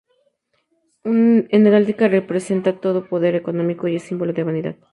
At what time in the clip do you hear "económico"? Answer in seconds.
3.35-3.87